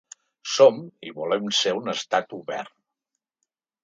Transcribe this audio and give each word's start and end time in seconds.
Som 0.51 0.77
i 1.09 1.11
volem 1.17 1.45
ser 1.57 1.73
un 1.79 1.91
estat 1.93 2.33
obert. 2.39 2.73